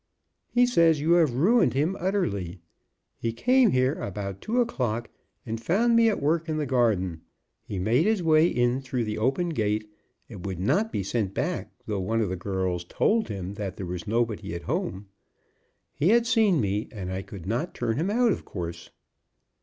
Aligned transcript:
"He 0.49 0.65
says 0.65 0.99
you 0.99 1.11
have 1.11 1.35
ruined 1.35 1.75
him 1.75 1.95
utterly. 1.99 2.57
He 3.19 3.31
came 3.31 3.69
here 3.69 3.93
about 3.93 4.41
two 4.41 4.59
o'clock, 4.59 5.11
and 5.45 5.61
found 5.61 5.95
me 5.95 6.09
at 6.09 6.19
work 6.19 6.49
in 6.49 6.57
the 6.57 6.65
garden. 6.65 7.21
He 7.61 7.77
made 7.77 8.07
his 8.07 8.23
way 8.23 8.47
in 8.47 8.81
through 8.81 9.03
the 9.03 9.19
open 9.19 9.49
gate, 9.49 9.87
and 10.27 10.43
would 10.43 10.59
not 10.59 10.91
be 10.91 11.03
sent 11.03 11.35
back 11.35 11.69
though 11.85 11.99
one 12.01 12.19
of 12.19 12.29
the 12.29 12.35
girls 12.35 12.83
told 12.83 13.27
him 13.27 13.53
that 13.53 13.77
there 13.77 13.85
was 13.85 14.07
nobody 14.07 14.55
at 14.55 14.63
home. 14.63 15.05
He 15.93 16.09
had 16.09 16.25
seen 16.25 16.59
me, 16.59 16.87
and 16.91 17.11
I 17.11 17.21
could 17.21 17.45
not 17.45 17.75
turn 17.75 17.97
him 17.97 18.09
out, 18.09 18.31
of 18.31 18.43
course." 18.43 18.89